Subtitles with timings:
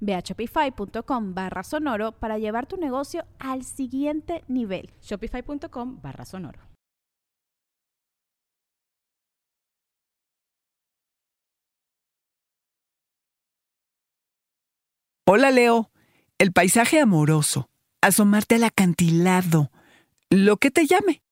[0.00, 4.90] Ve a shopify.com barra sonoro para llevar tu negocio al siguiente nivel.
[5.02, 6.60] Shopify.com barra sonoro.
[15.30, 15.90] Hola Leo,
[16.38, 17.68] el paisaje amoroso,
[18.00, 19.70] asomarte al acantilado,
[20.30, 21.22] lo que te llame.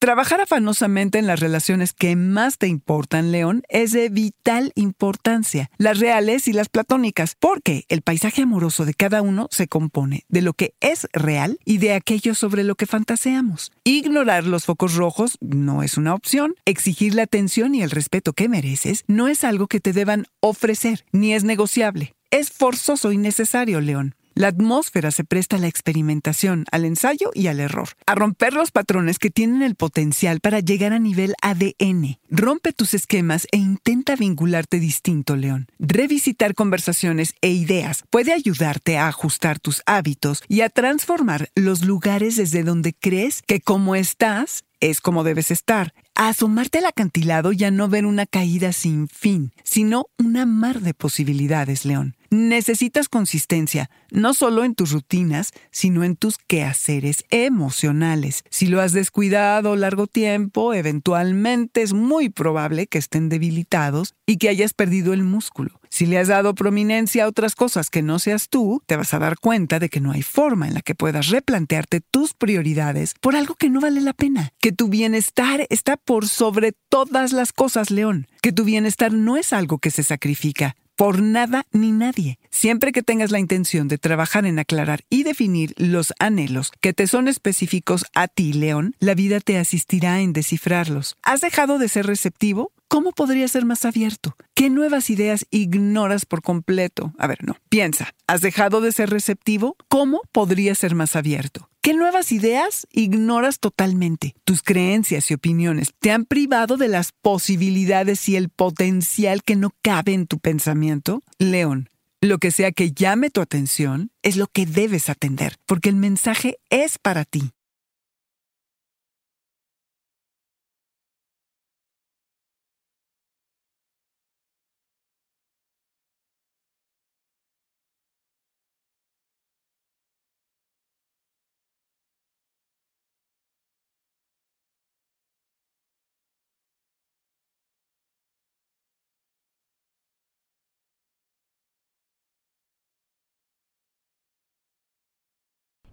[0.00, 5.98] Trabajar afanosamente en las relaciones que más te importan, León, es de vital importancia, las
[5.98, 10.54] reales y las platónicas, porque el paisaje amoroso de cada uno se compone de lo
[10.54, 13.72] que es real y de aquello sobre lo que fantaseamos.
[13.84, 16.54] Ignorar los focos rojos no es una opción.
[16.64, 21.04] Exigir la atención y el respeto que mereces no es algo que te deban ofrecer,
[21.12, 22.14] ni es negociable.
[22.30, 24.14] Es forzoso y necesario, León.
[24.40, 28.70] La atmósfera se presta a la experimentación, al ensayo y al error, a romper los
[28.70, 32.16] patrones que tienen el potencial para llegar a nivel ADN.
[32.30, 35.66] Rompe tus esquemas e intenta vincularte distinto, León.
[35.78, 42.36] Revisitar conversaciones e ideas puede ayudarte a ajustar tus hábitos y a transformar los lugares
[42.36, 45.92] desde donde crees que como estás es como debes estar.
[46.22, 50.92] Asomarte al acantilado y a no ver una caída sin fin, sino una mar de
[50.92, 52.14] posibilidades, León.
[52.28, 58.44] Necesitas consistencia, no solo en tus rutinas, sino en tus quehaceres emocionales.
[58.50, 64.50] Si lo has descuidado largo tiempo, eventualmente es muy probable que estén debilitados y que
[64.50, 65.79] hayas perdido el músculo.
[65.90, 69.18] Si le has dado prominencia a otras cosas que no seas tú, te vas a
[69.18, 73.34] dar cuenta de que no hay forma en la que puedas replantearte tus prioridades por
[73.34, 74.52] algo que no vale la pena.
[74.60, 78.28] Que tu bienestar está por sobre todas las cosas, León.
[78.40, 82.38] Que tu bienestar no es algo que se sacrifica por nada ni nadie.
[82.50, 87.06] Siempre que tengas la intención de trabajar en aclarar y definir los anhelos que te
[87.06, 91.16] son específicos a ti, León, la vida te asistirá en descifrarlos.
[91.22, 92.72] ¿Has dejado de ser receptivo?
[92.90, 94.34] ¿Cómo podría ser más abierto?
[94.52, 97.14] ¿Qué nuevas ideas ignoras por completo?
[97.18, 97.56] A ver, no.
[97.68, 99.76] Piensa, ¿has dejado de ser receptivo?
[99.86, 101.70] ¿Cómo podría ser más abierto?
[101.82, 104.34] ¿Qué nuevas ideas ignoras totalmente?
[104.42, 109.70] Tus creencias y opiniones te han privado de las posibilidades y el potencial que no
[109.82, 111.22] cabe en tu pensamiento.
[111.38, 111.90] León,
[112.20, 116.58] lo que sea que llame tu atención es lo que debes atender, porque el mensaje
[116.70, 117.52] es para ti.